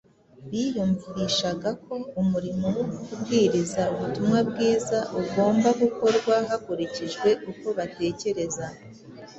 [0.49, 8.65] Biyumvishaga ko umurimo wo kubwiriza ubutumwa bwiza ugomba gukorwa hakurikijwe uko batekereza.